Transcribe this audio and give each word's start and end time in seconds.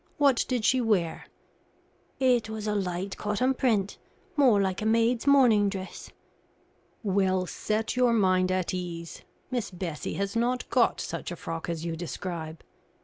What 0.17 0.45
did 0.47 0.65
she 0.65 0.81
wear?" 0.81 1.25
"It 2.19 2.49
was 2.49 2.65
a 2.65 2.73
light 2.73 3.17
cotton 3.17 3.53
print 3.53 3.99
more 4.35 4.59
like 4.59 4.81
a 4.81 4.85
maid's 4.87 5.27
morning 5.27 5.69
dress." 5.69 6.09
"Well, 7.03 7.45
set 7.45 7.95
your 7.95 8.11
mind 8.11 8.51
at 8.51 8.73
ease; 8.73 9.21
Miss 9.51 9.69
Bessie 9.69 10.15
has 10.15 10.35
not 10.35 10.67
got 10.71 10.99
such 10.99 11.29
a 11.29 11.35
frock 11.35 11.69
as 11.69 11.85
you 11.85 11.95
describe." 11.95 12.63